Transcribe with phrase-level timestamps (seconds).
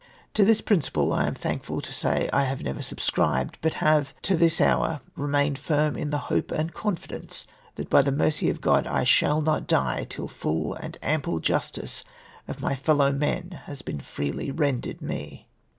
[0.33, 4.35] To this principle, I am thankful to say, I have never subscribed, but have to
[4.35, 8.61] this hour re mained firm m the hope and confidence that by the mercy of
[8.61, 12.03] C^od I shall not die till full and ample justice
[12.47, 15.45] of my fellow men has been freely rendered me.